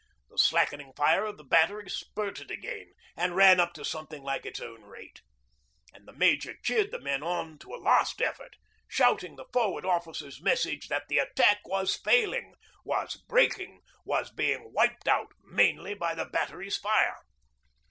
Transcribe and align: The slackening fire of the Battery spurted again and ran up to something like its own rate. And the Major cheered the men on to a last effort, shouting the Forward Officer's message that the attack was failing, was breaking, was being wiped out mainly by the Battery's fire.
The 0.31 0.37
slackening 0.39 0.93
fire 0.97 1.25
of 1.25 1.37
the 1.37 1.43
Battery 1.43 1.87
spurted 1.87 2.49
again 2.49 2.87
and 3.15 3.35
ran 3.35 3.59
up 3.59 3.71
to 3.73 3.85
something 3.85 4.23
like 4.23 4.47
its 4.47 4.59
own 4.59 4.81
rate. 4.81 5.21
And 5.93 6.07
the 6.07 6.11
Major 6.13 6.55
cheered 6.63 6.89
the 6.89 6.99
men 6.99 7.21
on 7.21 7.59
to 7.59 7.75
a 7.75 7.75
last 7.77 8.19
effort, 8.19 8.55
shouting 8.87 9.35
the 9.35 9.45
Forward 9.53 9.85
Officer's 9.85 10.41
message 10.41 10.87
that 10.87 11.03
the 11.07 11.19
attack 11.19 11.59
was 11.67 11.97
failing, 11.97 12.55
was 12.83 13.15
breaking, 13.15 13.81
was 14.03 14.31
being 14.31 14.73
wiped 14.73 15.07
out 15.07 15.33
mainly 15.45 15.93
by 15.93 16.15
the 16.15 16.25
Battery's 16.25 16.77
fire. 16.77 17.19